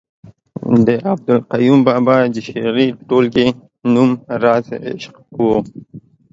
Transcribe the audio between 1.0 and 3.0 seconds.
عبدالقیوم بابا د شعري